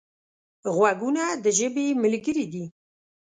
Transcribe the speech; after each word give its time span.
غوږونه 0.75 1.23
د 1.43 1.45
ژبې 1.57 1.85
ملګري 2.03 2.45
دي 2.53 2.63